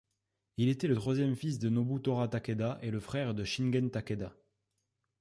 Il 0.57 0.69
était 0.69 0.87
le 0.87 0.95
troisième 0.95 1.35
fils 1.35 1.59
de 1.59 1.69
Nobutora 1.69 2.27
Takeda 2.27 2.79
et 2.81 2.89
le 2.89 2.99
frère 2.99 3.35
de 3.35 3.43
Shingen 3.43 3.91
Takeda. 3.91 4.33